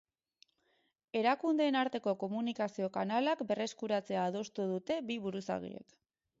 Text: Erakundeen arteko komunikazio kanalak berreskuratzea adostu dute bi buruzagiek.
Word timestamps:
Erakundeen 1.19 1.77
arteko 1.81 2.15
komunikazio 2.23 2.91
kanalak 2.97 3.45
berreskuratzea 3.53 4.27
adostu 4.33 4.69
dute 4.75 5.01
bi 5.11 5.23
buruzagiek. 5.29 5.99